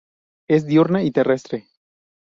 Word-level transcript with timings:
Es 0.49 0.65
diurna 0.65 1.03
y 1.03 1.11
terrestre. 1.11 1.67